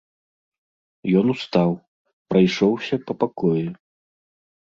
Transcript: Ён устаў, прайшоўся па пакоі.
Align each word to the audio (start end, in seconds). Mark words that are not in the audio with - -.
Ён 1.19 1.25
устаў, 1.33 1.69
прайшоўся 2.33 2.95
па 3.09 3.13
пакоі. 3.25 3.65